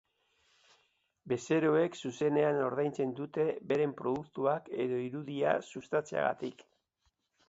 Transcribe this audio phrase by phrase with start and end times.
[1.33, 6.65] Bezeroek zuzenean ordaintzen dute beren produktuak edo irudia sustatzeagatik.